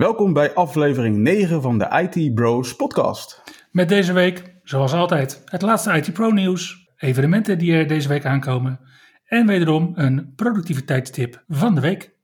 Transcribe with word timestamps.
Welkom 0.00 0.32
bij 0.32 0.54
aflevering 0.54 1.16
9 1.16 1.62
van 1.62 1.78
de 1.78 2.08
IT 2.12 2.34
Bros 2.34 2.76
podcast. 2.76 3.42
Met 3.70 3.88
deze 3.88 4.12
week, 4.12 4.54
zoals 4.62 4.92
altijd, 4.92 5.42
het 5.44 5.62
laatste 5.62 5.92
IT 5.92 6.12
Pro 6.12 6.30
nieuws, 6.30 6.90
evenementen 6.96 7.58
die 7.58 7.72
er 7.72 7.86
deze 7.86 8.08
week 8.08 8.24
aankomen 8.24 8.80
en 9.24 9.46
wederom 9.46 9.92
een 9.94 10.32
productiviteitstip 10.36 11.44
van 11.48 11.74
de 11.74 11.80
week. 11.80 12.16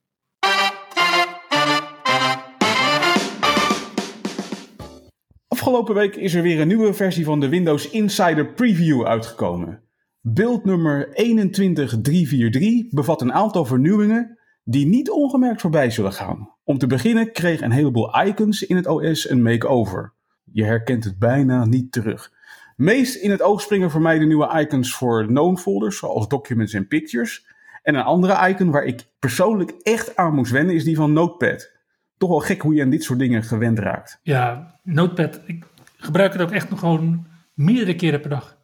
Afgelopen 5.48 5.94
week 5.94 6.16
is 6.16 6.34
er 6.34 6.42
weer 6.42 6.60
een 6.60 6.68
nieuwe 6.68 6.94
versie 6.94 7.24
van 7.24 7.40
de 7.40 7.48
Windows 7.48 7.90
Insider 7.90 8.52
Preview 8.52 9.06
uitgekomen. 9.06 9.82
Beeld 10.20 10.64
nummer 10.64 11.14
21343 11.14 12.88
bevat 12.90 13.20
een 13.20 13.32
aantal 13.32 13.64
vernieuwingen 13.64 14.38
die 14.68 14.86
niet 14.86 15.10
ongemerkt 15.10 15.60
voorbij 15.60 15.90
zullen 15.90 16.12
gaan. 16.12 16.50
Om 16.64 16.78
te 16.78 16.86
beginnen 16.86 17.32
kreeg 17.32 17.60
een 17.60 17.70
heleboel 17.70 18.22
icons 18.24 18.62
in 18.62 18.76
het 18.76 18.86
OS 18.86 19.30
een 19.30 19.42
make-over. 19.42 20.12
Je 20.44 20.64
herkent 20.64 21.04
het 21.04 21.18
bijna 21.18 21.64
niet 21.64 21.92
terug. 21.92 22.32
Meest 22.76 23.14
in 23.14 23.30
het 23.30 23.42
oog 23.42 23.60
springen 23.60 23.90
voor 23.90 24.00
mij 24.00 24.18
de 24.18 24.24
nieuwe 24.24 24.60
icons 24.60 24.94
voor 24.94 25.26
known 25.26 25.56
folders, 25.56 25.98
zoals 25.98 26.28
documents 26.28 26.72
en 26.72 26.86
pictures. 26.86 27.46
En 27.82 27.94
een 27.94 28.02
andere 28.02 28.48
icon 28.48 28.70
waar 28.70 28.84
ik 28.84 29.06
persoonlijk 29.18 29.74
echt 29.82 30.16
aan 30.16 30.34
moest 30.34 30.52
wennen 30.52 30.74
is 30.74 30.84
die 30.84 30.96
van 30.96 31.12
Notepad. 31.12 31.72
Toch 32.16 32.28
wel 32.28 32.38
gek 32.38 32.62
hoe 32.62 32.74
je 32.74 32.82
aan 32.82 32.90
dit 32.90 33.02
soort 33.02 33.18
dingen 33.18 33.42
gewend 33.42 33.78
raakt. 33.78 34.20
Ja, 34.22 34.74
Notepad, 34.82 35.40
ik 35.46 35.66
gebruik 35.96 36.32
het 36.32 36.42
ook 36.42 36.50
echt 36.50 36.70
nog 36.70 36.78
gewoon 36.78 37.26
meerdere 37.54 37.96
keren 37.96 38.20
per 38.20 38.30
dag. 38.30 38.58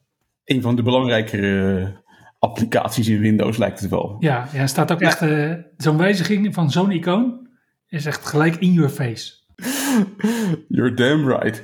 Een 0.45 0.63
van 0.63 0.77
de 0.77 0.83
belangrijkere 0.83 2.02
applicaties 2.43 3.09
in 3.09 3.21
Windows 3.21 3.57
lijkt 3.57 3.81
het 3.81 3.91
wel. 3.91 4.17
Ja, 4.19 4.49
ja 4.53 4.67
staat 4.67 4.93
ook 4.93 5.01
echt 5.01 5.23
uh, 5.23 5.53
zo'n 5.77 5.97
wijziging 5.97 6.55
van 6.55 6.71
zo'n 6.71 6.91
icoon 6.91 7.49
is 7.89 8.07
echt 8.07 8.27
gelijk 8.27 8.57
in 8.57 8.73
your 8.73 8.91
face. 8.91 9.33
You're 10.69 10.95
damn 10.95 11.29
right. 11.29 11.63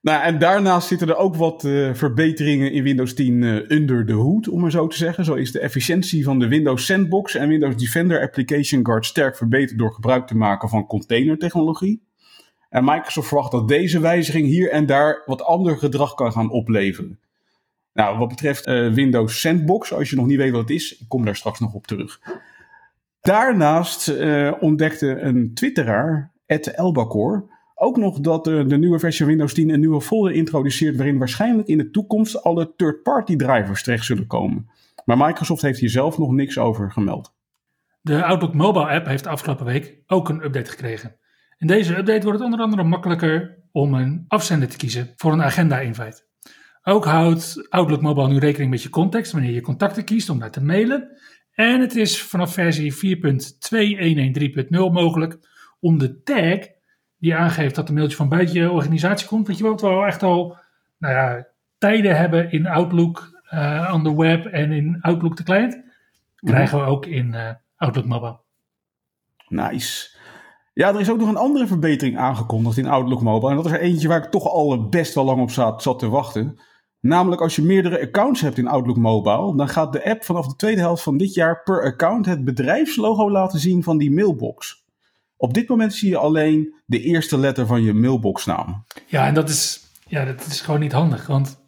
Nou, 0.00 0.22
en 0.22 0.38
daarnaast 0.38 0.88
zitten 0.88 1.08
er 1.08 1.16
ook 1.16 1.36
wat 1.36 1.64
uh, 1.64 1.94
verbeteringen 1.94 2.72
in 2.72 2.82
Windows 2.82 3.14
10 3.14 3.42
uh, 3.42 3.70
under 3.70 4.06
de 4.06 4.12
hoed, 4.12 4.48
om 4.48 4.60
maar 4.60 4.70
zo 4.70 4.86
te 4.86 4.96
zeggen. 4.96 5.24
Zo 5.24 5.34
is 5.34 5.52
de 5.52 5.60
efficiëntie 5.60 6.24
van 6.24 6.38
de 6.38 6.48
Windows 6.48 6.84
Sandbox 6.86 7.34
en 7.34 7.48
Windows 7.48 7.76
Defender 7.76 8.20
Application 8.20 8.86
Guard 8.86 9.06
sterk 9.06 9.36
verbeterd 9.36 9.78
door 9.78 9.92
gebruik 9.92 10.26
te 10.26 10.36
maken 10.36 10.68
van 10.68 10.86
containertechnologie. 10.86 12.02
En 12.68 12.84
Microsoft 12.84 13.28
verwacht 13.28 13.52
dat 13.52 13.68
deze 13.68 14.00
wijziging 14.00 14.46
hier 14.46 14.70
en 14.70 14.86
daar 14.86 15.22
wat 15.26 15.42
ander 15.42 15.78
gedrag 15.78 16.14
kan 16.14 16.32
gaan 16.32 16.50
opleveren. 16.50 17.18
Nou, 17.94 18.18
wat 18.18 18.28
betreft 18.28 18.66
uh, 18.66 18.92
Windows 18.92 19.40
Sandbox, 19.40 19.92
als 19.92 20.10
je 20.10 20.16
nog 20.16 20.26
niet 20.26 20.36
weet 20.36 20.50
wat 20.50 20.60
het 20.60 20.70
is, 20.70 20.98
ik 20.98 21.08
kom 21.08 21.24
daar 21.24 21.36
straks 21.36 21.60
nog 21.60 21.74
op 21.74 21.86
terug. 21.86 22.20
Daarnaast 23.20 24.08
uh, 24.08 24.52
ontdekte 24.60 25.20
een 25.20 25.54
twitteraar, 25.54 26.32
Ed 26.46 26.66
Elbacor, 26.66 27.48
ook 27.74 27.96
nog 27.96 28.20
dat 28.20 28.46
uh, 28.46 28.68
de 28.68 28.78
nieuwe 28.78 28.98
versie 28.98 29.26
Windows 29.26 29.54
10 29.54 29.70
een 29.70 29.80
nieuwe 29.80 30.00
folder 30.00 30.32
introduceert 30.32 30.96
waarin 30.96 31.18
waarschijnlijk 31.18 31.68
in 31.68 31.78
de 31.78 31.90
toekomst 31.90 32.42
alle 32.42 32.74
third-party 32.76 33.36
drivers 33.36 33.82
terecht 33.82 34.04
zullen 34.04 34.26
komen. 34.26 34.70
Maar 35.04 35.16
Microsoft 35.16 35.62
heeft 35.62 35.78
hier 35.78 35.90
zelf 35.90 36.18
nog 36.18 36.30
niks 36.30 36.58
over 36.58 36.92
gemeld. 36.92 37.34
De 38.00 38.24
Outlook 38.24 38.54
Mobile 38.54 38.88
app 38.88 39.06
heeft 39.06 39.26
afgelopen 39.26 39.66
week 39.66 39.98
ook 40.06 40.28
een 40.28 40.44
update 40.44 40.70
gekregen. 40.70 41.16
In 41.58 41.66
deze 41.66 41.96
update 41.96 42.22
wordt 42.22 42.38
het 42.38 42.46
onder 42.46 42.60
andere 42.60 42.82
makkelijker 42.82 43.58
om 43.72 43.94
een 43.94 44.24
afzender 44.28 44.68
te 44.68 44.76
kiezen 44.76 45.12
voor 45.16 45.32
een 45.32 45.42
agenda-invite. 45.42 46.22
Ook 46.86 47.04
houdt 47.04 47.66
Outlook 47.68 48.00
Mobile 48.00 48.28
nu 48.28 48.38
rekening 48.38 48.70
met 48.70 48.82
je 48.82 48.90
context 48.90 49.32
wanneer 49.32 49.52
je 49.52 49.60
contacten 49.60 50.04
kiest 50.04 50.30
om 50.30 50.38
naar 50.38 50.50
te 50.50 50.62
mailen. 50.62 51.18
En 51.52 51.80
het 51.80 51.96
is 51.96 52.22
vanaf 52.22 52.52
versie 52.52 52.94
4.2113.0 52.94 54.68
mogelijk 54.68 55.38
om 55.80 55.98
de 55.98 56.22
tag 56.22 56.58
die 57.18 57.34
aangeeft 57.34 57.74
dat 57.74 57.88
een 57.88 57.94
mailtje 57.94 58.16
van 58.16 58.28
buiten 58.28 58.60
je 58.60 58.70
organisatie 58.70 59.28
komt. 59.28 59.46
Want 59.46 59.58
je 59.58 59.64
wilt 59.64 59.80
wel 59.80 60.06
echt 60.06 60.22
al 60.22 60.56
nou 60.98 61.14
ja, 61.14 61.46
tijden 61.78 62.16
hebben 62.16 62.52
in 62.52 62.66
Outlook 62.66 63.42
uh, 63.54 63.90
on 63.94 64.02
the 64.02 64.16
web 64.16 64.46
en 64.46 64.72
in 64.72 64.98
Outlook 65.00 65.36
de 65.36 65.42
client. 65.42 65.82
Krijgen 66.36 66.78
we 66.78 66.84
ook 66.84 67.06
in 67.06 67.26
uh, 67.26 67.50
Outlook 67.76 68.06
Mobile. 68.06 68.38
Nice. 69.48 70.16
Ja, 70.72 70.88
er 70.88 71.00
is 71.00 71.10
ook 71.10 71.18
nog 71.18 71.28
een 71.28 71.36
andere 71.36 71.66
verbetering 71.66 72.18
aangekondigd 72.18 72.76
in 72.76 72.86
Outlook 72.86 73.22
Mobile. 73.22 73.50
En 73.50 73.56
dat 73.56 73.66
is 73.66 73.72
er 73.72 73.80
eentje 73.80 74.08
waar 74.08 74.24
ik 74.24 74.30
toch 74.30 74.46
al 74.48 74.88
best 74.88 75.14
wel 75.14 75.24
lang 75.24 75.40
op 75.40 75.50
zat, 75.50 75.82
zat 75.82 75.98
te 75.98 76.08
wachten. 76.08 76.58
Namelijk 77.04 77.42
als 77.42 77.56
je 77.56 77.62
meerdere 77.62 78.00
accounts 78.00 78.40
hebt 78.40 78.58
in 78.58 78.66
Outlook 78.66 78.96
Mobile, 78.96 79.56
dan 79.56 79.68
gaat 79.68 79.92
de 79.92 80.04
app 80.04 80.24
vanaf 80.24 80.46
de 80.46 80.56
tweede 80.56 80.80
helft 80.80 81.02
van 81.02 81.16
dit 81.16 81.34
jaar 81.34 81.62
per 81.62 81.82
account 81.82 82.26
het 82.26 82.44
bedrijfslogo 82.44 83.30
laten 83.30 83.58
zien 83.58 83.82
van 83.82 83.98
die 83.98 84.12
mailbox. 84.12 84.84
Op 85.36 85.54
dit 85.54 85.68
moment 85.68 85.94
zie 85.94 86.10
je 86.10 86.16
alleen 86.16 86.74
de 86.86 87.00
eerste 87.00 87.38
letter 87.38 87.66
van 87.66 87.82
je 87.82 87.94
mailboxnaam. 87.94 88.84
Ja, 89.06 89.26
en 89.26 89.34
dat 89.34 89.48
is, 89.48 89.80
ja, 90.06 90.24
dat 90.24 90.46
is 90.46 90.60
gewoon 90.60 90.80
niet 90.80 90.92
handig, 90.92 91.26
want 91.26 91.60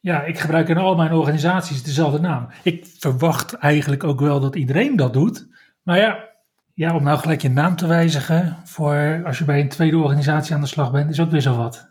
ja, 0.00 0.22
ik 0.22 0.38
gebruik 0.38 0.68
in 0.68 0.78
al 0.78 0.96
mijn 0.96 1.12
organisaties 1.12 1.82
dezelfde 1.82 2.20
naam. 2.20 2.48
Ik 2.62 2.86
verwacht 2.98 3.52
eigenlijk 3.54 4.04
ook 4.04 4.20
wel 4.20 4.40
dat 4.40 4.56
iedereen 4.56 4.96
dat 4.96 5.12
doet, 5.12 5.48
maar 5.82 5.98
ja, 5.98 6.28
ja 6.74 6.94
om 6.94 7.02
nou 7.02 7.18
gelijk 7.18 7.42
je 7.42 7.50
naam 7.50 7.76
te 7.76 7.86
wijzigen 7.86 8.56
voor 8.64 9.22
als 9.24 9.38
je 9.38 9.44
bij 9.44 9.60
een 9.60 9.68
tweede 9.68 9.98
organisatie 9.98 10.54
aan 10.54 10.60
de 10.60 10.66
slag 10.66 10.92
bent, 10.92 11.10
is 11.10 11.20
ook 11.20 11.30
weer 11.30 11.40
zo 11.40 11.56
wat. 11.56 11.87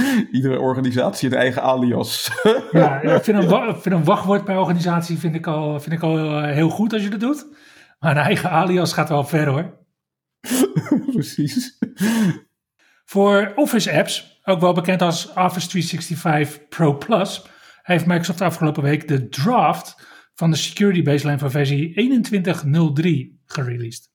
Iedere 0.32 0.58
organisatie 0.58 1.30
een 1.30 1.36
eigen 1.36 1.62
alias. 1.62 2.30
ja, 2.72 3.00
ik 3.00 3.24
vind 3.24 3.38
een, 3.38 3.80
vind 3.80 3.94
een 3.94 4.04
wachtwoord 4.04 4.44
per 4.44 4.58
organisatie 4.58 5.18
vind 5.18 5.34
ik 5.34 5.46
al, 5.46 5.80
vind 5.80 5.94
ik 5.94 6.02
al 6.02 6.42
heel 6.42 6.68
goed 6.68 6.92
als 6.92 7.02
je 7.02 7.08
dat 7.08 7.20
doet. 7.20 7.46
Maar 7.98 8.10
een 8.10 8.22
eigen 8.22 8.50
alias 8.50 8.92
gaat 8.92 9.08
wel 9.08 9.24
ver 9.24 9.46
hoor. 9.46 9.78
Precies. 11.12 11.78
Voor 13.04 13.52
Office 13.54 13.92
apps, 13.92 14.40
ook 14.44 14.60
wel 14.60 14.72
bekend 14.72 15.02
als 15.02 15.32
Office 15.32 15.68
365 15.68 16.68
Pro 16.68 16.96
Plus, 16.96 17.46
heeft 17.82 18.06
Microsoft 18.06 18.40
afgelopen 18.40 18.82
week 18.82 19.08
de 19.08 19.28
draft 19.28 20.10
van 20.34 20.50
de 20.50 20.56
security 20.56 21.02
baseline 21.02 21.38
van 21.38 21.50
versie 21.50 22.20
21.03 23.34 23.42
gereleased. 23.46 24.10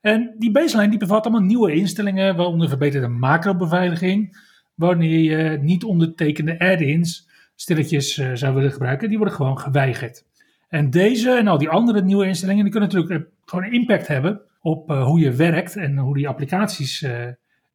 En 0.00 0.34
die 0.38 0.50
baseline 0.50 0.88
die 0.88 0.98
bevat 0.98 1.24
allemaal 1.24 1.46
nieuwe 1.46 1.72
instellingen, 1.72 2.36
waaronder 2.36 2.68
verbeterde 2.68 3.08
macrobeveiliging, 3.08 4.36
wanneer 4.76 5.18
je 5.18 5.58
niet 5.58 5.84
ondertekende 5.84 6.58
add-ins 6.58 7.28
stilletjes 7.54 8.18
uh, 8.18 8.30
zou 8.34 8.54
willen 8.54 8.72
gebruiken, 8.72 9.08
die 9.08 9.18
worden 9.18 9.36
gewoon 9.36 9.58
geweigerd. 9.58 10.24
En 10.68 10.90
deze 10.90 11.30
en 11.30 11.48
al 11.48 11.58
die 11.58 11.68
andere 11.68 12.02
nieuwe 12.02 12.26
instellingen, 12.26 12.62
die 12.62 12.72
kunnen 12.72 12.88
natuurlijk 12.88 13.28
gewoon 13.44 13.64
een 13.64 13.72
impact 13.72 14.06
hebben 14.06 14.40
op 14.60 14.90
uh, 14.90 15.04
hoe 15.04 15.20
je 15.20 15.32
werkt 15.32 15.76
en 15.76 15.98
hoe 15.98 16.14
die 16.14 16.28
applicaties 16.28 17.06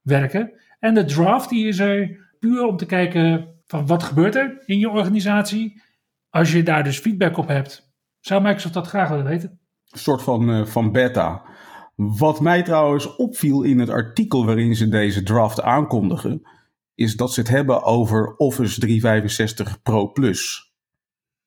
werken. 0.01 0.51
En 0.79 0.93
de 0.93 1.05
draft 1.05 1.49
die 1.49 1.67
is 1.67 1.79
er 1.79 2.17
puur 2.39 2.65
om 2.65 2.77
te 2.77 2.85
kijken 2.85 3.47
van 3.67 3.85
wat 3.85 4.03
gebeurt 4.03 4.35
er 4.35 4.63
in 4.65 4.79
je 4.79 4.89
organisatie. 4.89 5.81
Als 6.29 6.51
je 6.51 6.63
daar 6.63 6.83
dus 6.83 6.99
feedback 6.99 7.37
op 7.37 7.47
hebt, 7.47 7.93
zou 8.19 8.41
Microsoft 8.41 8.73
dat 8.73 8.87
graag 8.87 9.09
willen 9.09 9.25
weten. 9.25 9.59
Een 9.91 9.99
soort 9.99 10.21
van, 10.21 10.67
van 10.67 10.91
beta. 10.91 11.41
Wat 11.95 12.39
mij 12.39 12.63
trouwens 12.63 13.15
opviel 13.15 13.63
in 13.63 13.79
het 13.79 13.89
artikel 13.89 14.45
waarin 14.45 14.75
ze 14.75 14.89
deze 14.89 15.23
draft 15.23 15.61
aankondigen, 15.61 16.41
is 16.95 17.15
dat 17.15 17.33
ze 17.33 17.39
het 17.39 17.49
hebben 17.49 17.83
over 17.83 18.35
Office 18.35 18.79
365 18.79 19.81
Pro 19.81 20.11
Plus. 20.11 20.71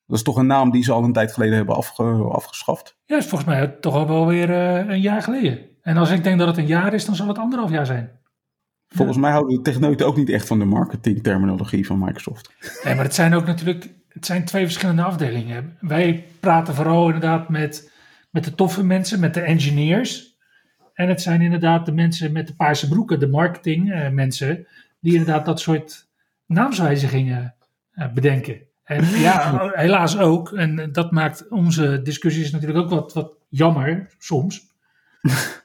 Dat 0.07 0.17
is 0.17 0.23
toch 0.23 0.37
een 0.37 0.47
naam 0.47 0.71
die 0.71 0.85
ze 0.85 0.93
al 0.93 1.05
een 1.05 1.13
tijd 1.13 1.33
geleden 1.33 1.57
hebben 1.57 1.77
afge 1.77 2.03
afgeschaft? 2.33 2.97
Ja, 3.05 3.17
is 3.17 3.27
volgens 3.27 3.51
mij 3.51 3.67
toch 3.67 3.95
al 3.95 4.09
wel 4.09 4.27
weer 4.27 4.51
uh, 4.51 4.89
een 4.89 5.01
jaar 5.01 5.23
geleden. 5.23 5.59
En 5.83 5.97
als 5.97 6.11
ik 6.11 6.25
denk 6.25 6.39
dat 6.39 6.49
het 6.49 6.57
een 6.57 6.67
jaar 6.67 6.95
is, 6.95 7.05
dan 7.05 7.15
zal 7.15 7.29
het 7.29 7.39
anderhalf 7.39 7.71
jaar 7.71 7.87
zijn. 7.87 8.11
Volgens 8.89 9.17
ja. 9.17 9.23
mij 9.23 9.33
houden 9.33 9.57
de 9.57 9.63
techneuten 9.63 10.07
ook 10.07 10.17
niet 10.17 10.31
echt 10.31 10.47
van 10.47 10.59
de 10.59 10.65
marketingterminologie 10.65 11.87
van 11.87 11.99
Microsoft. 11.99 12.53
Nee, 12.85 12.95
maar 12.95 13.05
het 13.05 13.15
zijn 13.15 13.35
ook 13.35 13.47
natuurlijk 13.47 13.95
het 14.15 14.27
zijn 14.27 14.45
twee 14.45 14.65
verschillende 14.65 15.03
afdelingen. 15.03 15.77
Wij 15.81 16.25
praten 16.41 16.75
vooral 16.75 17.07
inderdaad 17.07 17.49
met, 17.49 17.93
met 18.31 18.45
de 18.45 18.55
toffe 18.55 18.85
mensen, 18.85 19.21
met 19.21 19.35
de 19.35 19.41
engineers. 19.41 20.37
En 20.93 21.09
het 21.09 21.23
zijn 21.23 21.41
inderdaad 21.41 21.87
de 21.87 21.93
mensen 21.93 22.33
met 22.33 22.47
de 22.47 22.55
paarse 22.55 22.89
broeken, 22.89 23.21
de 23.21 23.29
marketing 23.29 23.93
uh, 23.93 24.09
mensen, 24.09 24.67
die 25.05 25.13
inderdaad 25.13 25.45
dat 25.45 25.61
soort 25.61 26.09
naamswijzigingen 26.47 27.55
uh, 27.95 28.13
bedenken. 28.13 28.61
En 28.85 29.05
ja, 29.29 29.71
helaas 29.73 30.19
ook. 30.19 30.53
En 30.53 30.93
dat 30.93 31.11
maakt 31.11 31.49
onze 31.49 32.03
discussies 32.03 32.51
natuurlijk 32.51 32.79
ook 32.79 32.91
wat, 32.91 33.13
wat 33.13 33.37
jammer 33.49 34.15
soms. 34.19 34.73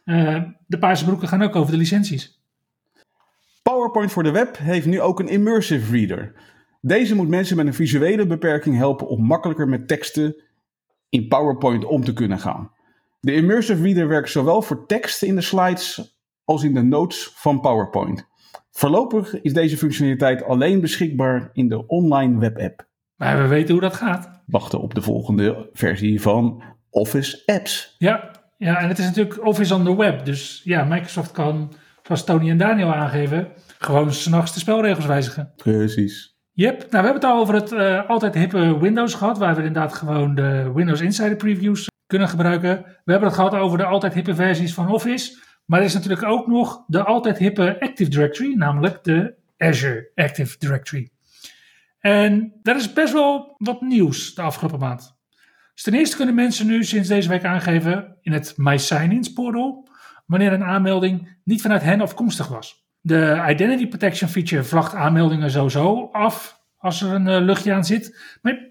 Uh, 0.06 0.44
de 0.68 0.80
paarse 0.80 1.06
broeken 1.06 1.27
gaan 1.27 1.41
ook 1.41 1.56
over 1.56 1.71
de 1.71 1.77
licenties. 1.77 2.41
PowerPoint 3.63 4.12
voor 4.12 4.24
de 4.24 4.31
web 4.31 4.57
heeft 4.57 4.86
nu 4.86 5.01
ook 5.01 5.19
een 5.19 5.27
immersive 5.27 5.92
reader. 5.92 6.33
Deze 6.81 7.15
moet 7.15 7.27
mensen 7.27 7.56
met 7.56 7.65
een 7.65 7.74
visuele 7.74 8.27
beperking 8.27 8.75
helpen 8.75 9.07
om 9.07 9.25
makkelijker 9.25 9.68
met 9.68 9.88
teksten 9.88 10.35
in 11.09 11.27
PowerPoint 11.27 11.85
om 11.85 12.03
te 12.03 12.13
kunnen 12.13 12.39
gaan. 12.39 12.71
De 13.19 13.33
immersive 13.33 13.83
reader 13.83 14.07
werkt 14.07 14.30
zowel 14.30 14.62
voor 14.62 14.85
teksten 14.85 15.27
in 15.27 15.35
de 15.35 15.42
slides 15.42 16.18
als 16.44 16.63
in 16.63 16.74
de 16.74 16.83
notes 16.83 17.31
van 17.35 17.62
PowerPoint. 17.62 18.28
Voorlopig 18.79 19.41
is 19.41 19.53
deze 19.53 19.77
functionaliteit 19.77 20.43
alleen 20.43 20.81
beschikbaar 20.81 21.49
in 21.53 21.69
de 21.69 21.87
online 21.87 22.39
webapp. 22.39 22.87
Maar 23.15 23.41
we 23.41 23.47
weten 23.47 23.71
hoe 23.71 23.81
dat 23.81 23.93
gaat. 23.93 24.41
Wachten 24.45 24.81
op 24.81 24.93
de 24.93 25.01
volgende 25.01 25.69
versie 25.73 26.21
van 26.21 26.63
Office 26.89 27.41
Apps. 27.45 27.95
Ja, 27.97 28.31
ja 28.57 28.79
en 28.79 28.87
het 28.87 28.99
is 28.99 29.05
natuurlijk 29.05 29.45
Office 29.45 29.75
on 29.75 29.83
the 29.83 29.95
web. 29.95 30.25
Dus 30.25 30.61
ja, 30.63 30.83
Microsoft 30.83 31.31
kan, 31.31 31.73
zoals 32.03 32.23
Tony 32.23 32.49
en 32.49 32.57
Daniel 32.57 32.93
aangeven, 32.93 33.47
gewoon 33.79 34.13
s'nachts 34.13 34.53
de 34.53 34.59
spelregels 34.59 35.05
wijzigen. 35.05 35.53
Precies. 35.55 36.37
Yep, 36.51 36.77
nou 36.77 36.89
we 36.89 36.95
hebben 36.95 37.13
het 37.13 37.23
al 37.23 37.39
over 37.39 37.53
het 37.53 37.71
uh, 37.71 38.09
altijd 38.09 38.33
hippe 38.33 38.79
Windows 38.79 39.13
gehad, 39.13 39.37
waar 39.37 39.55
we 39.55 39.63
inderdaad 39.63 39.93
gewoon 39.93 40.35
de 40.35 40.71
Windows 40.73 41.01
Insider 41.01 41.35
previews 41.35 41.87
kunnen 42.07 42.29
gebruiken. 42.29 42.83
We 43.03 43.11
hebben 43.11 43.29
het 43.29 43.37
gehad 43.37 43.53
over 43.53 43.77
de 43.77 43.85
altijd 43.85 44.13
hippe 44.13 44.35
versies 44.35 44.73
van 44.73 44.91
Office. 44.91 45.37
Maar 45.69 45.80
er 45.80 45.86
is 45.86 45.94
natuurlijk 45.94 46.24
ook 46.24 46.48
nog 46.48 46.83
de 46.88 47.04
altijd 47.04 47.38
hippe 47.38 47.80
Active 47.80 48.10
Directory, 48.10 48.54
namelijk 48.54 49.04
de 49.04 49.33
Azure 49.57 50.12
Active 50.16 50.56
Directory. 50.60 51.10
En 52.00 52.54
daar 52.62 52.75
is 52.75 52.94
best 52.94 53.13
wel 53.13 53.56
wat 53.57 53.81
nieuws 53.81 54.36
de 54.36 54.42
afgelopen 54.42 54.80
maand. 54.80 55.18
Dus 55.74 55.83
ten 55.83 55.94
eerste 55.94 56.16
kunnen 56.16 56.36
mensen 56.36 56.68
nu 56.68 56.83
sinds 56.83 57.07
deze 57.07 57.30
week 57.30 57.44
aangeven 57.44 58.18
in 58.21 58.31
het 58.31 58.54
My 58.57 58.77
Sign-ins 58.77 59.33
portal 59.33 59.88
wanneer 60.25 60.54
een 60.54 60.63
aanmelding 60.63 61.38
niet 61.44 61.62
vanuit 61.62 61.81
hen 61.81 62.01
afkomstig 62.01 62.48
was. 62.48 62.88
De 63.01 63.45
Identity 63.50 63.88
Protection 63.88 64.30
feature 64.30 64.63
vlagt 64.63 64.94
aanmeldingen 64.94 65.51
sowieso 65.51 66.10
af 66.12 66.62
als 66.77 67.01
er 67.01 67.13
een 67.13 67.27
uh, 67.27 67.39
luchtje 67.39 67.74
aan 67.74 67.86
zit. 67.86 68.38
Maar 68.42 68.69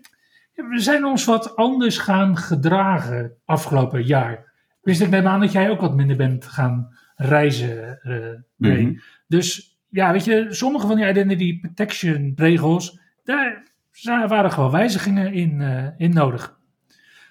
we 0.55 0.81
zijn 0.81 1.05
ons 1.05 1.25
wat 1.25 1.57
anders 1.57 1.99
gaan 1.99 2.37
gedragen 2.37 3.33
afgelopen 3.45 4.05
jaar. 4.05 4.48
Wist 4.89 5.01
ik 5.01 5.11
neem 5.11 5.27
aan 5.27 5.41
dat 5.41 5.53
jij 5.53 5.71
ook 5.71 5.81
wat 5.81 5.95
minder 5.95 6.17
bent 6.17 6.45
gaan 6.45 6.95
reizen. 7.17 7.99
Uh, 8.03 8.17
mee. 8.57 8.87
Mhm. 8.87 8.99
Dus 9.27 9.79
ja, 9.89 10.13
weet 10.13 10.25
je, 10.25 10.47
sommige 10.49 10.87
van 10.87 10.97
die 10.97 11.09
identity 11.09 11.61
protection 11.61 12.33
regels, 12.37 13.01
daar 14.03 14.29
waren 14.29 14.53
gewoon 14.53 14.71
wijzigingen 14.71 15.33
in, 15.33 15.61
uh, 15.61 15.87
in 15.97 16.13
nodig. 16.13 16.59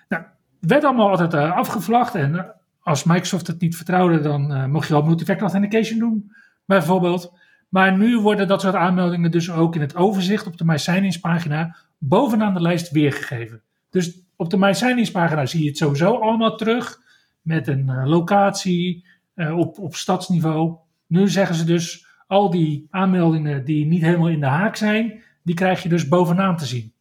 Nou, 0.10 0.24
werd 0.60 0.84
allemaal 0.84 1.10
altijd 1.10 1.34
uh, 1.34 1.56
afgevlacht 1.56 2.16
en 2.16 2.54
als 2.80 3.04
Microsoft 3.04 3.48
het 3.48 3.62
niet 3.62 3.76
vertrouwde, 3.76 4.20
dan 4.20 4.70
mocht 4.72 4.88
je 4.88 4.94
al 4.94 5.04
multifactor 5.04 5.50
authentication 5.50 6.00
doen, 6.00 6.32
bijvoorbeeld. 6.66 7.34
Maar 7.70 7.98
nu 7.98 8.20
worden 8.20 8.48
dat 8.48 8.62
soort 8.62 8.76
aanmeldingen 8.76 9.32
dus 9.32 9.52
ook 9.52 9.76
in 9.76 9.82
het 9.82 9.96
overzicht 9.96 10.48
op 10.48 10.58
de 10.58 10.66
My 10.66 10.78
pagina 11.22 11.76
bovenaan 11.98 12.54
de 12.54 12.62
lijst 12.62 12.92
weergegeven. 12.92 13.62
Dus 13.90 14.20
op 14.36 14.50
de 14.50 14.58
My 14.58 14.74
pagina 15.12 15.46
zie 15.46 15.62
je 15.62 15.68
het 15.68 15.78
sowieso 15.78 16.16
allemaal 16.16 16.56
terug 16.56 17.06
met 17.48 17.68
een 17.68 17.88
uh, 17.88 18.06
locatie 18.06 19.06
uh, 19.36 19.58
op, 19.58 19.80
op 19.80 19.96
stadsniveau. 19.96 20.76
Nu 21.08 21.30
zeggen 21.30 21.56
ze 21.56 21.66
dus 21.66 22.06
al 22.28 22.50
die 22.50 22.88
aanmeldingen 22.90 23.66
die 23.66 23.86
niet 23.86 24.02
helemaal 24.02 24.30
in 24.30 24.40
de 24.40 24.46
haak 24.46 24.76
zijn, 24.76 25.22
die 25.44 25.56
krijg 25.56 25.84
je 25.84 25.90
dus 25.90 26.08
bovenaan 26.08 26.58
te 26.58 26.66
zien. 26.66 26.94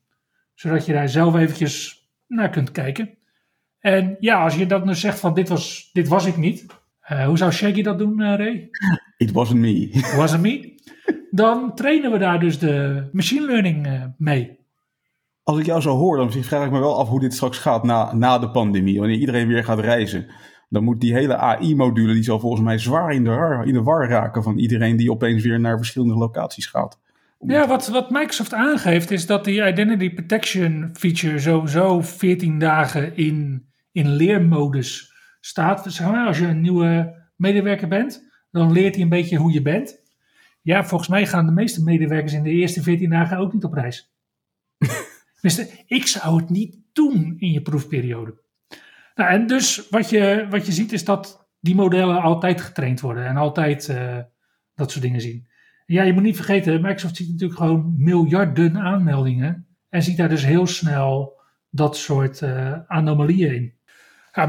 Zodat 0.54 0.86
je 0.86 0.92
daar 0.92 1.08
zelf 1.08 1.34
eventjes 1.34 2.06
naar 2.26 2.50
kunt 2.50 2.70
kijken. 2.70 3.10
En 3.80 4.16
ja, 4.20 4.42
als 4.42 4.54
je 4.54 4.66
dan 4.66 4.86
dus 4.86 5.00
zegt 5.00 5.20
van 5.20 5.34
dit 5.34 5.48
was, 5.48 5.90
dit 5.92 6.08
was 6.08 6.26
ik 6.26 6.36
niet. 6.36 6.66
Uh, 7.10 7.24
hoe 7.24 7.38
zou 7.38 7.52
Shaggy 7.52 7.82
dat 7.82 7.98
doen, 7.98 8.36
Ray? 8.36 8.68
It 9.16 9.32
wasn't 9.32 9.60
me. 9.60 9.72
It 9.72 10.14
wasn't 10.14 10.42
me. 10.42 10.74
Dan 11.30 11.74
trainen 11.74 12.10
we 12.10 12.18
daar 12.18 12.40
dus 12.40 12.58
de 12.58 13.08
machine 13.12 13.46
learning 13.46 13.88
mee. 14.18 14.58
Als 15.46 15.58
ik 15.58 15.66
jou 15.66 15.80
zo 15.80 15.96
hoor, 15.96 16.16
dan 16.16 16.32
vraag 16.32 16.64
ik 16.64 16.70
me 16.70 16.78
wel 16.78 16.98
af 16.98 17.08
hoe 17.08 17.20
dit 17.20 17.34
straks 17.34 17.58
gaat 17.58 17.84
na, 17.84 18.14
na 18.14 18.38
de 18.38 18.50
pandemie. 18.50 18.98
Wanneer 18.98 19.18
iedereen 19.18 19.48
weer 19.48 19.64
gaat 19.64 19.78
reizen. 19.78 20.26
Dan 20.68 20.84
moet 20.84 21.00
die 21.00 21.12
hele 21.12 21.36
AI-module, 21.36 22.12
die 22.12 22.22
zal 22.22 22.40
volgens 22.40 22.62
mij 22.62 22.78
zwaar 22.78 23.12
in 23.12 23.24
de, 23.24 23.30
war, 23.30 23.66
in 23.66 23.72
de 23.72 23.82
war 23.82 24.08
raken 24.08 24.42
van 24.42 24.58
iedereen 24.58 24.96
die 24.96 25.10
opeens 25.10 25.42
weer 25.42 25.60
naar 25.60 25.76
verschillende 25.76 26.14
locaties 26.14 26.66
gaat. 26.66 27.00
Ja, 27.38 27.66
wat, 27.66 27.88
wat 27.88 28.10
Microsoft 28.10 28.54
aangeeft 28.54 29.10
is 29.10 29.26
dat 29.26 29.44
die 29.44 29.66
Identity 29.66 30.14
Protection 30.14 30.90
feature 30.92 31.38
sowieso 31.38 32.00
14 32.00 32.58
dagen 32.58 33.16
in, 33.16 33.66
in 33.92 34.08
leermodus 34.08 35.12
staat. 35.40 35.84
Dus 35.84 36.02
als 36.02 36.38
je 36.38 36.46
een 36.46 36.60
nieuwe 36.60 37.14
medewerker 37.36 37.88
bent, 37.88 38.28
dan 38.50 38.72
leert 38.72 38.94
hij 38.94 39.02
een 39.02 39.08
beetje 39.08 39.36
hoe 39.36 39.52
je 39.52 39.62
bent. 39.62 40.02
Ja, 40.62 40.84
volgens 40.84 41.10
mij 41.10 41.26
gaan 41.26 41.46
de 41.46 41.52
meeste 41.52 41.82
medewerkers 41.82 42.32
in 42.32 42.42
de 42.42 42.50
eerste 42.50 42.82
14 42.82 43.10
dagen 43.10 43.38
ook 43.38 43.52
niet 43.52 43.64
op 43.64 43.72
reis. 43.72 44.12
ik 45.86 46.06
zou 46.06 46.40
het 46.40 46.50
niet 46.50 46.78
doen 46.92 47.34
in 47.38 47.52
je 47.52 47.62
proefperiode. 47.62 48.44
Nou, 49.14 49.30
en 49.30 49.46
dus 49.46 49.88
wat 49.88 50.10
je, 50.10 50.46
wat 50.50 50.66
je 50.66 50.72
ziet 50.72 50.92
is 50.92 51.04
dat 51.04 51.48
die 51.60 51.74
modellen 51.74 52.22
altijd 52.22 52.60
getraind 52.60 53.00
worden 53.00 53.26
en 53.26 53.36
altijd 53.36 53.88
uh, 53.88 54.18
dat 54.74 54.90
soort 54.90 55.04
dingen 55.04 55.20
zien. 55.20 55.48
Ja, 55.86 56.02
je 56.02 56.12
moet 56.12 56.22
niet 56.22 56.36
vergeten, 56.36 56.80
Microsoft 56.80 57.16
ziet 57.16 57.30
natuurlijk 57.30 57.58
gewoon 57.58 57.94
miljarden 57.96 58.76
aanmeldingen 58.76 59.66
en 59.88 60.02
ziet 60.02 60.16
daar 60.16 60.28
dus 60.28 60.44
heel 60.44 60.66
snel 60.66 61.40
dat 61.70 61.96
soort 61.96 62.40
uh, 62.40 62.72
anomalieën 62.86 63.54
in. 63.54 63.74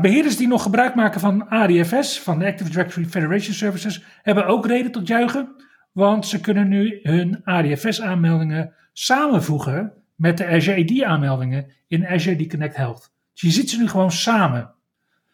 Beheerders 0.01 0.37
die 0.37 0.47
nog 0.47 0.61
gebruik 0.61 0.95
maken 0.95 1.19
van 1.19 1.47
ADFS, 1.47 2.19
van 2.19 2.39
de 2.39 2.45
Active 2.45 2.69
Directory 2.69 3.05
Federation 3.05 3.53
Services, 3.53 4.03
hebben 4.21 4.45
ook 4.45 4.65
reden 4.65 4.91
tot 4.91 5.07
juichen, 5.07 5.55
want 5.91 6.27
ze 6.27 6.39
kunnen 6.39 6.67
nu 6.67 6.99
hun 7.01 7.41
ADFS-aanmeldingen 7.43 8.73
samenvoegen 8.93 9.93
met 10.17 10.37
de 10.37 10.47
Azure 10.47 10.81
AD 10.81 11.03
aanmeldingen 11.03 11.71
in 11.87 12.07
Azure 12.07 12.43
AD 12.43 12.47
Connect 12.47 12.75
Health. 12.75 13.11
Dus 13.33 13.41
je 13.41 13.51
ziet 13.51 13.69
ze 13.69 13.77
nu 13.77 13.87
gewoon 13.87 14.11
samen. 14.11 14.73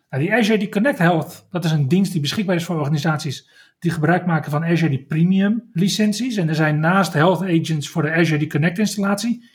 Nou, 0.10 0.24
die 0.24 0.34
Azure 0.34 0.64
AD 0.64 0.70
Connect 0.70 0.98
Health, 0.98 1.48
dat 1.52 1.66
is 1.66 1.72
een 1.72 1.88
dienst 1.88 2.12
die 2.12 2.22
beschikbaar 2.22 2.56
is 2.56 2.66
voor 2.66 2.80
organisaties 2.80 3.50
die 3.80 3.92
gebruik 3.92 4.26
maken 4.26 4.52
van 4.52 4.64
Azure 4.64 4.96
AD 4.96 5.08
Premium 5.08 5.70
licenties. 5.74 6.38
En 6.38 6.50
er 6.50 6.56
zijn 6.56 6.80
naast 6.80 7.14
Health 7.14 7.42
Agents 7.42 7.90
voor 7.90 8.02
de 8.02 8.12
Azure 8.12 8.44
AD 8.44 8.50
Connect 8.50 8.80
installatie. 8.80 9.50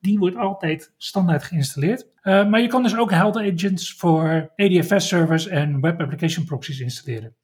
Die 0.00 0.18
wordt 0.18 0.36
altijd 0.36 0.92
standaard 0.96 1.42
geïnstalleerd. 1.42 2.06
Uh, 2.22 2.48
maar 2.48 2.60
je 2.60 2.68
kan 2.68 2.82
dus 2.82 2.96
ook 2.96 3.10
Health 3.10 3.36
Agents 3.36 3.94
voor 3.94 4.52
ADFS 4.56 5.08
servers 5.08 5.46
en 5.46 5.80
Web 5.80 6.00
Application 6.00 6.44
Proxies 6.44 6.80
installeren. 6.80 7.34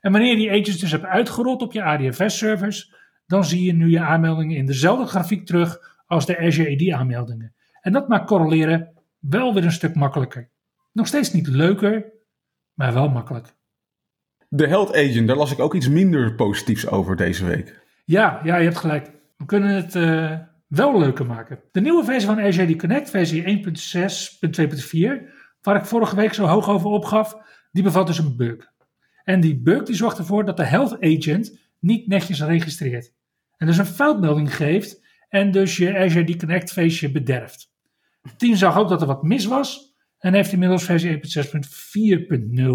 En 0.00 0.12
wanneer 0.12 0.30
je 0.30 0.36
die 0.36 0.50
agents 0.50 0.78
dus 0.78 0.90
hebt 0.90 1.04
uitgerold 1.04 1.62
op 1.62 1.72
je 1.72 1.82
ADFS 1.82 2.38
servers, 2.38 2.92
dan 3.26 3.44
zie 3.44 3.64
je 3.64 3.72
nu 3.72 3.90
je 3.90 4.00
aanmeldingen 4.00 4.56
in 4.56 4.66
dezelfde 4.66 5.06
grafiek 5.06 5.46
terug 5.46 5.95
als 6.06 6.26
de 6.26 6.38
Azure 6.38 6.72
AD 6.74 6.98
aanmeldingen. 6.98 7.54
En 7.80 7.92
dat 7.92 8.08
maakt 8.08 8.26
correleren 8.26 8.92
wel 9.18 9.54
weer 9.54 9.64
een 9.64 9.72
stuk 9.72 9.94
makkelijker. 9.94 10.50
Nog 10.92 11.06
steeds 11.06 11.32
niet 11.32 11.46
leuker, 11.46 12.12
maar 12.74 12.92
wel 12.92 13.08
makkelijk. 13.08 13.54
De 14.48 14.66
Health 14.66 14.94
Agent, 14.94 15.26
daar 15.26 15.36
las 15.36 15.52
ik 15.52 15.58
ook 15.58 15.74
iets 15.74 15.88
minder 15.88 16.34
positiefs 16.34 16.88
over 16.88 17.16
deze 17.16 17.46
week. 17.46 17.84
Ja, 18.04 18.40
ja 18.44 18.56
je 18.56 18.64
hebt 18.64 18.76
gelijk. 18.76 19.10
We 19.36 19.44
kunnen 19.44 19.74
het 19.74 19.94
uh, 19.94 20.38
wel 20.66 20.98
leuker 20.98 21.26
maken. 21.26 21.60
De 21.72 21.80
nieuwe 21.80 22.04
versie 22.04 22.28
van 22.28 22.40
Azure 22.40 22.72
AD 22.72 22.78
Connect, 22.78 23.10
versie 23.10 23.64
1.6.2.4, 23.64 23.70
waar 25.60 25.76
ik 25.76 25.84
vorige 25.84 26.16
week 26.16 26.34
zo 26.34 26.46
hoog 26.46 26.68
over 26.68 26.90
opgaf, 26.90 27.36
die 27.70 27.82
bevat 27.82 28.06
dus 28.06 28.18
een 28.18 28.36
bug. 28.36 28.72
En 29.24 29.40
die 29.40 29.60
bug 29.60 29.82
die 29.82 29.94
zorgt 29.94 30.18
ervoor 30.18 30.44
dat 30.44 30.56
de 30.56 30.64
Health 30.64 31.00
Agent 31.00 31.58
niet 31.78 32.06
netjes 32.06 32.42
registreert. 32.42 33.12
En 33.56 33.66
dus 33.66 33.78
een 33.78 33.86
foutmelding 33.86 34.56
geeft 34.56 35.05
en 35.28 35.50
dus 35.50 35.76
je 35.76 35.98
Azure 35.98 36.32
AD 36.32 36.36
Connect 36.36 36.72
feestje 36.72 37.10
bederft. 37.10 37.70
Het 38.22 38.38
team 38.38 38.54
zag 38.54 38.78
ook 38.78 38.88
dat 38.88 39.00
er 39.00 39.06
wat 39.06 39.22
mis 39.22 39.44
was 39.44 39.94
en 40.18 40.34
heeft 40.34 40.52
inmiddels 40.52 40.84
versie 40.84 41.14
1.6.4.0 41.14 42.70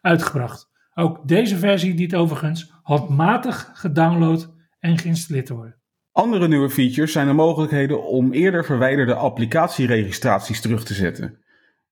uitgebracht. 0.00 0.70
Ook 0.94 1.28
deze 1.28 1.56
versie 1.56 1.94
dient 1.94 2.14
overigens 2.14 2.72
handmatig 2.82 3.70
gedownload 3.74 4.54
en 4.78 4.98
geïnstalleerd 4.98 5.46
te 5.46 5.54
worden. 5.54 5.78
Andere 6.12 6.48
nieuwe 6.48 6.70
features 6.70 7.12
zijn 7.12 7.26
de 7.26 7.32
mogelijkheden 7.32 8.06
om 8.06 8.32
eerder 8.32 8.64
verwijderde 8.64 9.14
applicatieregistraties 9.14 10.60
terug 10.60 10.84
te 10.84 10.94
zetten. 10.94 11.38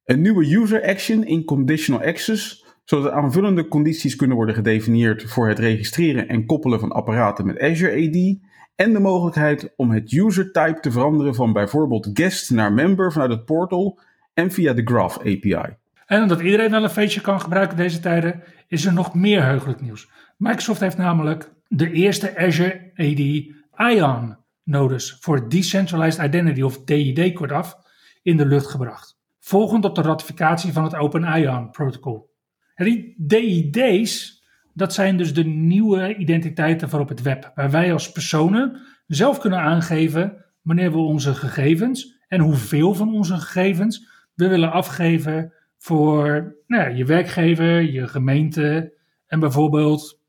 Een 0.05 0.21
nieuwe 0.21 0.57
user 0.57 0.83
action 0.83 1.25
in 1.25 1.45
conditional 1.45 2.03
access, 2.03 2.65
zodat 2.85 3.13
aanvullende 3.13 3.69
condities 3.69 4.17
kunnen 4.17 4.37
worden 4.37 4.55
gedefinieerd 4.55 5.23
voor 5.23 5.49
het 5.49 5.59
registreren 5.59 6.29
en 6.29 6.47
koppelen 6.47 6.81
van 6.81 6.93
apparaten 6.93 7.47
met 7.47 7.61
Azure 7.61 8.09
AD 8.09 8.47
en 8.79 8.93
de 8.93 9.01
mogelijkheid 9.01 9.73
om 9.77 9.91
het 9.91 10.13
user 10.13 10.53
type 10.53 10.81
te 10.81 10.91
veranderen 10.91 11.35
van 11.35 11.53
bijvoorbeeld 11.53 12.11
guest 12.13 12.51
naar 12.51 12.73
member 12.73 13.13
vanuit 13.13 13.31
het 13.31 13.45
portal 13.45 14.01
en 14.35 14.51
via 14.51 14.73
de 14.73 14.83
Graph 14.85 15.19
API. 15.19 15.77
En 16.07 16.23
omdat 16.23 16.41
iedereen 16.41 16.71
wel 16.71 16.83
een 16.83 16.91
feestje 16.91 17.21
kan 17.21 17.41
gebruiken 17.41 17.77
deze 17.77 18.01
tijden, 18.01 18.43
is 18.69 18.85
er 18.85 18.93
nog 18.93 19.15
meer 19.15 19.45
heugelijk 19.45 19.81
nieuws. 19.81 20.11
Microsoft 20.37 20.81
heeft 20.81 20.97
namelijk 20.97 21.53
de 21.69 21.93
eerste 21.93 22.37
Azure 22.37 22.91
AD 22.95 23.89
ION 23.91 24.37
nodes 24.63 25.17
voor 25.21 25.49
Decentralized 25.49 26.25
Identity 26.25 26.61
of 26.61 26.85
DID 26.85 27.35
kortaf 27.35 27.77
in 28.23 28.37
de 28.37 28.47
lucht 28.47 28.67
gebracht. 28.67 29.19
Volgend 29.39 29.85
op 29.85 29.95
de 29.95 30.03
ratificatie 30.03 30.73
van 30.73 30.85
het 30.85 30.95
Open 30.95 31.25
ION 31.25 31.71
protocol. 31.71 32.35
die 32.77 33.15
DID's 33.19 34.38
dat 34.79 34.95
zijn 34.95 35.17
dus 35.17 35.35
de 35.35 35.45
nieuwe 35.45 36.17
identiteiten 36.17 36.89
voor 36.89 37.01
op 37.01 37.09
het 37.09 37.23
web, 37.23 37.53
waar 37.55 37.71
wij 37.71 37.93
als 37.93 38.13
personen 38.13 38.81
zelf 39.07 39.39
kunnen 39.39 39.59
aangeven 39.59 40.45
wanneer 40.63 40.91
we 40.91 40.99
onze 40.99 41.35
gegevens 41.35 42.19
en 42.29 42.41
hoeveel 42.41 42.95
van 42.95 43.15
onze 43.15 43.37
gegevens 43.37 44.09
we 44.35 44.49
willen 44.49 44.73
afgeven 44.73 45.53
voor 45.79 46.57
nou 46.67 46.83
ja, 46.83 46.89
je 46.97 47.05
werkgever, 47.05 47.83
je 47.93 48.09
gemeente 48.09 48.95
en 49.27 49.41
bijvoorbeeld, 49.41 50.21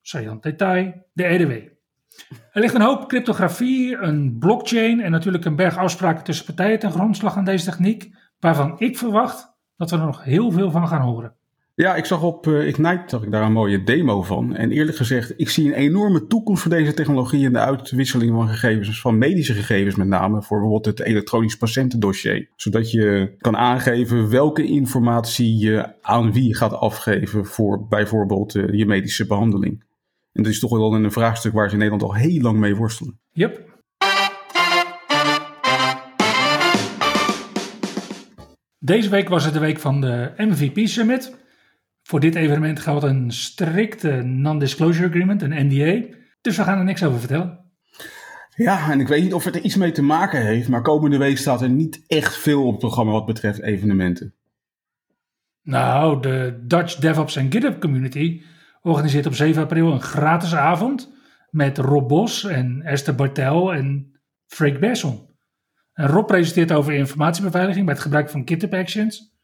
saillant 0.00 0.42
detail, 0.42 1.06
de 1.12 1.24
EDW. 1.24 1.50
Er 2.52 2.60
ligt 2.60 2.74
een 2.74 2.80
hoop 2.80 3.08
cryptografie, 3.08 3.96
een 3.96 4.38
blockchain 4.38 5.00
en 5.00 5.10
natuurlijk 5.10 5.44
een 5.44 5.56
berg 5.56 5.76
afspraken 5.76 6.24
tussen 6.24 6.46
partijen 6.46 6.78
ten 6.78 6.92
grondslag 6.92 7.36
aan 7.36 7.44
deze 7.44 7.64
techniek, 7.64 8.16
waarvan 8.38 8.78
ik 8.78 8.98
verwacht 8.98 9.56
dat 9.76 9.90
we 9.90 9.96
er 9.96 10.04
nog 10.04 10.24
heel 10.24 10.50
veel 10.50 10.70
van 10.70 10.88
gaan 10.88 11.02
horen. 11.02 11.36
Ja, 11.78 11.94
ik 11.94 12.04
zag 12.04 12.22
op 12.22 12.46
uh, 12.46 12.66
Ignite 12.66 13.02
zag 13.06 13.22
ik 13.22 13.30
daar 13.30 13.42
een 13.42 13.52
mooie 13.52 13.82
demo 13.82 14.22
van. 14.22 14.54
En 14.54 14.70
eerlijk 14.70 14.96
gezegd, 14.96 15.32
ik 15.36 15.48
zie 15.48 15.66
een 15.66 15.72
enorme 15.72 16.26
toekomst 16.26 16.62
voor 16.62 16.70
deze 16.70 16.94
technologie 16.94 17.44
in 17.44 17.52
de 17.52 17.58
uitwisseling 17.58 18.32
van 18.32 18.48
gegevens, 18.48 19.00
van 19.00 19.18
medische 19.18 19.54
gegevens 19.54 19.94
met 19.94 20.06
name, 20.06 20.42
voor 20.42 20.58
bijvoorbeeld 20.58 20.98
het 20.98 21.06
elektronisch 21.06 21.56
patiëntendossier. 21.56 22.48
Zodat 22.56 22.90
je 22.90 23.34
kan 23.38 23.56
aangeven 23.56 24.30
welke 24.30 24.64
informatie 24.64 25.58
je 25.58 26.02
aan 26.02 26.32
wie 26.32 26.56
gaat 26.56 26.72
afgeven 26.72 27.46
voor 27.46 27.86
bijvoorbeeld 27.88 28.54
uh, 28.54 28.72
je 28.72 28.86
medische 28.86 29.26
behandeling. 29.26 29.84
En 30.32 30.42
dat 30.42 30.52
is 30.52 30.58
toch 30.58 30.70
wel 30.70 30.94
een 30.94 31.12
vraagstuk 31.12 31.52
waar 31.52 31.66
ze 31.66 31.72
in 31.72 31.78
Nederland 31.78 32.02
al 32.02 32.14
heel 32.14 32.40
lang 32.40 32.58
mee 32.58 32.76
worstelen. 32.76 33.20
Yep. 33.30 33.80
Deze 38.78 39.08
week 39.08 39.28
was 39.28 39.44
het 39.44 39.54
de 39.54 39.60
week 39.60 39.78
van 39.78 40.00
de 40.00 40.32
MVP 40.36 40.86
Summit. 40.86 41.46
Voor 42.08 42.20
dit 42.20 42.34
evenement 42.34 42.80
geldt 42.80 43.04
een 43.04 43.30
strikte 43.30 44.22
non-disclosure 44.22 45.08
agreement, 45.08 45.42
een 45.42 45.66
NDA. 45.66 46.16
Dus 46.40 46.56
we 46.56 46.62
gaan 46.62 46.78
er 46.78 46.84
niks 46.84 47.04
over 47.04 47.18
vertellen. 47.18 47.58
Ja, 48.54 48.90
en 48.90 49.00
ik 49.00 49.08
weet 49.08 49.22
niet 49.22 49.34
of 49.34 49.44
het 49.44 49.54
er 49.54 49.62
iets 49.62 49.76
mee 49.76 49.92
te 49.92 50.02
maken 50.02 50.46
heeft, 50.46 50.68
maar 50.68 50.82
komende 50.82 51.18
week 51.18 51.38
staat 51.38 51.62
er 51.62 51.70
niet 51.70 52.04
echt 52.06 52.36
veel 52.36 52.64
op 52.64 52.70
het 52.70 52.78
programma 52.78 53.12
wat 53.12 53.26
betreft 53.26 53.62
evenementen. 53.62 54.34
Nou, 55.62 56.22
de 56.22 56.62
Dutch 56.66 56.94
DevOps 56.94 57.36
en 57.36 57.52
GitHub 57.52 57.80
Community 57.80 58.42
organiseert 58.82 59.26
op 59.26 59.34
7 59.34 59.62
april 59.62 59.92
een 59.92 60.02
gratis 60.02 60.54
avond 60.54 61.12
met 61.50 61.78
Rob 61.78 62.08
Bos 62.08 62.44
en 62.44 62.82
Esther 62.82 63.14
Bartel 63.14 63.74
en 63.74 64.20
Freek 64.46 64.80
Besson. 64.80 65.28
En 65.92 66.06
Rob 66.06 66.26
presenteert 66.26 66.72
over 66.72 66.92
informatiebeveiliging 66.92 67.84
bij 67.84 67.94
het 67.94 68.02
gebruik 68.02 68.30
van 68.30 68.42
GitHub 68.44 68.74
Actions. 68.74 69.36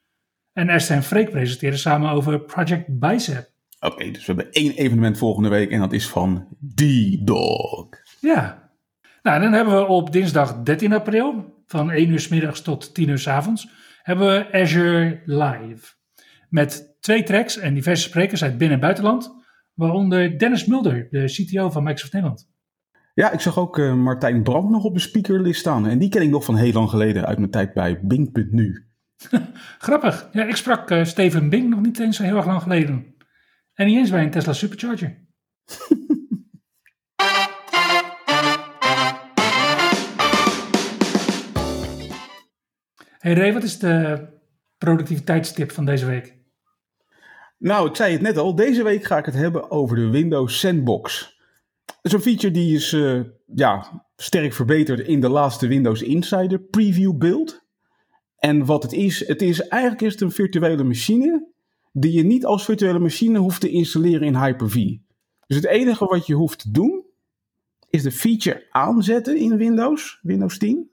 En 0.54 0.68
Esther 0.68 0.96
en 0.96 1.02
Freek 1.02 1.30
presenteren 1.30 1.78
samen 1.78 2.10
over 2.10 2.40
Project 2.40 2.98
Bicep. 2.98 3.50
Oké, 3.80 4.10
dus 4.10 4.26
we 4.26 4.32
hebben 4.32 4.52
één 4.52 4.72
evenement 4.72 5.18
volgende 5.18 5.48
week 5.48 5.70
en 5.70 5.80
dat 5.80 5.92
is 5.92 6.08
van 6.08 6.48
D-Dog. 6.74 7.88
Ja. 8.20 8.70
Nou, 9.22 9.36
en 9.36 9.42
dan 9.42 9.52
hebben 9.52 9.74
we 9.74 9.86
op 9.86 10.12
dinsdag 10.12 10.62
13 10.62 10.92
april 10.92 11.54
van 11.66 11.90
1 11.90 12.10
uur 12.10 12.20
s 12.20 12.28
middags 12.28 12.62
tot 12.62 12.94
10 12.94 13.08
uur 13.08 13.18
s 13.18 13.28
avonds 13.28 13.68
hebben 14.02 14.26
we 14.26 14.52
Azure 14.52 15.20
Live. 15.24 15.92
Met 16.48 16.96
twee 17.00 17.22
tracks 17.22 17.58
en 17.58 17.74
diverse 17.74 18.08
sprekers 18.08 18.42
uit 18.42 18.58
binnen- 18.58 18.76
en 18.76 18.82
buitenland. 18.82 19.34
Waaronder 19.74 20.38
Dennis 20.38 20.66
Mulder, 20.66 21.06
de 21.10 21.24
CTO 21.24 21.70
van 21.70 21.82
Microsoft 21.82 22.12
Nederland. 22.12 22.48
Ja, 23.14 23.30
ik 23.30 23.40
zag 23.40 23.58
ook 23.58 23.78
uh, 23.78 23.94
Martijn 23.94 24.42
Brand 24.42 24.70
nog 24.70 24.84
op 24.84 24.94
de 24.94 25.00
speakerlist 25.00 25.60
staan. 25.60 25.86
En 25.86 25.98
die 25.98 26.08
ken 26.08 26.22
ik 26.22 26.30
nog 26.30 26.44
van 26.44 26.56
heel 26.56 26.72
lang 26.72 26.90
geleden 26.90 27.26
uit 27.26 27.38
mijn 27.38 27.50
tijd 27.50 27.74
bij 27.74 28.00
Bing.nu. 28.02 28.86
Grappig. 29.78 30.28
Ja, 30.32 30.44
ik 30.44 30.56
sprak 30.56 30.90
uh, 30.90 31.04
Steven 31.04 31.48
Bing 31.48 31.70
nog 31.70 31.80
niet 31.80 31.98
eens 31.98 32.16
zo 32.16 32.22
heel 32.22 32.36
erg 32.36 32.46
lang 32.46 32.62
geleden. 32.62 33.14
En 33.74 33.86
niet 33.86 33.96
eens 33.96 34.10
bij 34.10 34.22
een 34.22 34.30
Tesla 34.30 34.52
Supercharger. 34.52 35.22
hey 43.18 43.32
Ray, 43.32 43.52
wat 43.52 43.62
is 43.62 43.78
de 43.78 44.26
productiviteitstip 44.78 45.72
van 45.72 45.84
deze 45.84 46.06
week? 46.06 46.42
Nou, 47.58 47.88
ik 47.88 47.96
zei 47.96 48.12
het 48.12 48.22
net 48.22 48.36
al. 48.36 48.54
Deze 48.54 48.82
week 48.82 49.04
ga 49.04 49.18
ik 49.18 49.24
het 49.24 49.34
hebben 49.34 49.70
over 49.70 49.96
de 49.96 50.08
Windows 50.08 50.58
Sandbox. 50.58 51.38
Dat 51.84 51.96
is 52.02 52.12
een 52.12 52.20
feature 52.20 52.52
die 52.52 52.74
is 52.74 52.92
uh, 52.92 53.20
ja, 53.54 54.04
sterk 54.16 54.52
verbeterd 54.52 55.00
in 55.00 55.20
de 55.20 55.28
laatste 55.28 55.66
Windows 55.66 56.02
Insider 56.02 56.60
preview 56.60 57.16
build. 57.16 57.63
En 58.44 58.64
wat 58.64 58.82
het 58.82 58.92
is, 58.92 59.26
het 59.26 59.42
is 59.42 59.68
eigenlijk 59.68 60.02
is 60.02 60.12
het 60.12 60.20
een 60.20 60.30
virtuele 60.30 60.84
machine 60.84 61.52
die 61.92 62.12
je 62.12 62.22
niet 62.22 62.44
als 62.44 62.64
virtuele 62.64 62.98
machine 62.98 63.38
hoeft 63.38 63.60
te 63.60 63.68
installeren 63.70 64.26
in 64.26 64.36
Hyper-V. 64.36 64.74
Dus 65.46 65.56
het 65.56 65.66
enige 65.66 66.04
wat 66.04 66.26
je 66.26 66.34
hoeft 66.34 66.58
te 66.58 66.70
doen, 66.70 67.04
is 67.90 68.02
de 68.02 68.12
feature 68.12 68.66
aanzetten 68.70 69.36
in 69.36 69.56
Windows, 69.56 70.18
Windows 70.22 70.58
10. 70.58 70.90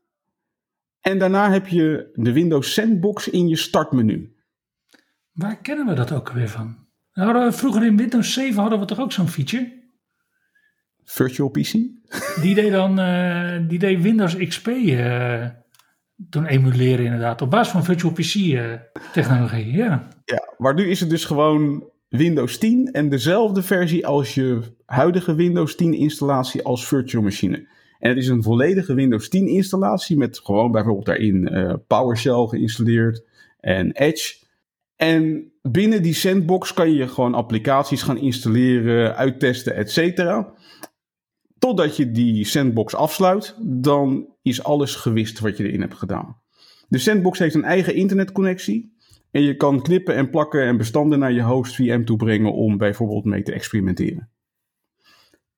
En 1.02 1.20
daarna 1.20 1.52
heb 1.52 1.68
je 1.68 2.12
de 2.14 2.32
Windows 2.32 2.74
Sandbox 2.74 3.30
in 3.30 3.48
je 3.48 3.56
startmenu. 3.56 4.36
Waar 5.32 5.62
kennen 5.62 5.86
we 5.86 5.94
dat 5.94 6.12
ook 6.12 6.32
weer 6.32 6.50
van? 6.50 6.78
Nou, 7.14 7.54
vroeger 7.54 7.86
in 7.86 7.98
Windows 7.98 8.34
7 8.34 8.62
hadden 8.62 8.80
we 8.80 8.86
toch 8.86 9.00
ook 9.00 9.12
zo'n 9.12 9.28
feature? 9.28 9.90
Virtual 11.04 11.50
PC? 11.50 11.72
Die 12.42 12.56
deed 12.56 12.72
dan 12.72 13.00
uh, 13.00 13.68
die 13.68 13.80
deed 13.80 14.02
Windows 14.02 14.36
XP 14.38 14.68
uh, 14.68 15.48
doen 16.30 16.46
emuleren 16.46 17.06
inderdaad. 17.06 17.42
Op 17.42 17.50
basis 17.50 17.72
van 17.72 17.84
Virtual 17.84 18.14
PC 18.14 18.36
uh, 18.36 18.74
technologie, 19.14 19.72
ja. 19.72 20.08
Ja, 20.26 20.54
maar 20.58 20.74
nu 20.74 20.90
is 20.90 21.00
het 21.00 21.10
dus 21.10 21.26
gewoon 21.26 21.90
Windows 22.10 22.58
10 22.58 22.92
en 22.92 23.10
dezelfde 23.10 23.62
versie 23.62 24.08
als 24.08 24.34
je 24.36 24.60
huidige 24.86 25.36
Windows 25.36 25.76
10 25.76 25.94
installatie 25.94 26.64
als 26.64 26.88
virtual 26.88 27.24
machine. 27.24 27.68
En 28.00 28.10
het 28.10 28.18
is 28.18 28.28
een 28.28 28.44
volledige 28.44 28.94
Windows 28.94 29.30
10 29.30 29.48
installatie 29.48 30.18
met 30.18 30.40
gewoon 30.40 30.72
bijvoorbeeld 30.72 31.06
daarin 31.06 31.50
PowerShell 31.88 32.46
geïnstalleerd 32.48 33.26
en 33.60 33.92
Edge. 33.92 34.40
En 34.96 35.52
binnen 35.62 36.02
die 36.04 36.14
sandbox 36.14 36.74
kan 36.74 36.94
je 36.94 37.08
gewoon 37.08 37.34
applicaties 37.34 38.02
gaan 38.02 38.18
installeren, 38.18 39.16
uittesten, 39.16 39.76
et 39.76 39.92
cetera. 39.92 40.54
Totdat 41.60 41.98
je 41.98 42.12
die 42.12 42.46
sandbox 42.46 42.96
afsluit, 42.96 43.56
dan 43.60 44.31
is 44.42 44.64
alles 44.64 44.96
gewist 44.96 45.40
wat 45.40 45.58
je 45.58 45.68
erin 45.68 45.82
hebt 45.82 45.98
gedaan. 45.98 46.42
De 46.88 46.98
sandbox 46.98 47.40
heeft 47.40 47.56
een 47.56 47.64
eigen 47.64 47.96
internetconnectie. 47.96 49.00
En 49.32 49.42
je 49.42 49.56
kan 49.56 49.82
knippen 49.82 50.16
en 50.16 50.30
plakken 50.30 50.64
en 50.64 50.78
bestanden 50.78 51.20
naar 51.20 51.32
je 51.32 51.42
host 51.42 51.76
VM 51.76 52.04
toe 52.04 52.18
brengen 52.18 52.54
om 52.54 52.78
bijvoorbeeld 52.78 53.26
mee 53.26 53.44
te 53.44 53.54
experimenteren. 53.54 54.30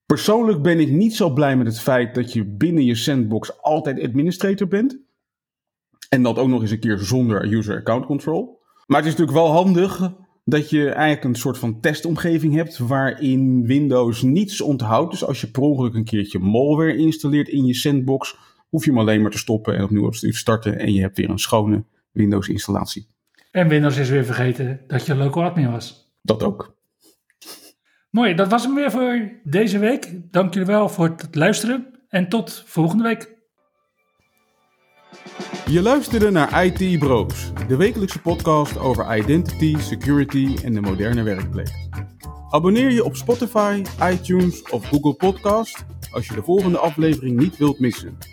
Persoonlijk 0.06 0.62
ben 0.62 0.80
ik 0.80 0.90
niet 0.90 1.16
zo 1.16 1.34
blij 1.34 1.58
met 1.58 1.68
het 1.68 1.80
feit 1.80 2.16
dat 2.16 2.34
je 2.34 2.46
binnen 2.46 2.86
je 2.86 2.96
sandbox 2.96 3.62
altijd 3.62 4.02
administrator 4.02 4.68
bent. 4.68 5.00
En 6.10 6.24
dat 6.24 6.38
ook 6.38 6.48
nog 6.48 6.62
eens 6.62 6.72
een 6.72 6.80
keer 6.80 6.98
zonder 6.98 7.54
user 7.54 7.78
account 7.78 8.06
control. 8.06 8.62
Maar 8.86 8.98
het 8.98 9.08
is 9.08 9.12
natuurlijk 9.12 9.46
wel 9.46 9.52
handig 9.52 10.14
dat 10.46 10.70
je 10.70 10.90
eigenlijk 10.90 11.24
een 11.24 11.36
soort 11.36 11.58
van 11.58 11.80
testomgeving 11.80 12.54
hebt 12.54 12.78
waarin 12.78 13.66
Windows 13.66 14.22
niets 14.22 14.62
onthoudt. 14.62 15.12
Dus 15.12 15.26
als 15.26 15.42
je 15.42 15.52
per 15.52 15.62
ongeluk 15.62 15.94
een 15.94 16.04
keertje 16.04 16.40
malware 16.40 16.96
installeert 16.96 17.48
in 17.48 17.66
je 17.66 17.74
sandbox, 17.74 18.38
hoef 18.74 18.86
je 18.86 18.90
hem 18.90 19.00
alleen 19.00 19.22
maar 19.22 19.32
te 19.32 19.38
stoppen 19.38 19.76
en 19.76 19.84
opnieuw 19.84 20.06
op 20.06 20.14
te 20.14 20.34
starten 20.34 20.80
en 20.80 20.94
je 20.94 21.02
hebt 21.02 21.18
weer 21.18 21.30
een 21.30 21.40
schone 21.40 21.84
Windows 22.12 22.48
installatie. 22.48 23.08
En 23.52 23.68
Windows 23.68 23.98
is 23.98 24.10
weer 24.10 24.26
vergeten 24.26 24.82
dat 24.88 25.06
je 25.06 25.16
local 25.16 25.44
admin 25.44 25.72
was. 25.72 26.14
Dat 26.22 26.44
ook. 26.44 26.76
Mooi, 28.10 28.36
dat 28.36 28.48
was 28.48 28.64
hem 28.64 28.76
weer 28.76 28.92
voor 28.92 29.32
deze 29.44 29.80
week. 29.80 30.32
Dank 30.32 30.54
jullie 30.54 30.68
wel 30.68 30.90
voor 30.90 31.06
het 31.06 31.36
luisteren 31.36 31.86
en 32.10 32.30
tot 32.30 32.64
volgende 32.66 33.04
week. 33.04 33.32
Je 35.66 35.82
luisterde 35.82 36.30
naar 36.30 36.66
IT 36.66 37.00
Bros, 37.00 37.52
de 37.68 37.76
wekelijkse 37.76 38.22
podcast 38.22 38.78
over 38.78 39.18
identity, 39.18 39.78
security 39.78 40.56
en 40.64 40.74
de 40.74 40.82
moderne 40.82 41.24
werkplek. 41.24 41.72
Abonneer 42.50 42.92
je 42.92 43.04
op 43.04 43.16
Spotify, 43.16 43.82
iTunes 44.12 44.62
of 44.70 44.86
Google 44.86 45.14
Podcast 45.14 45.86
als 46.12 46.28
je 46.28 46.34
de 46.34 46.44
volgende 46.44 46.78
aflevering 46.78 47.40
niet 47.40 47.58
wilt 47.58 47.80
missen. 47.80 48.33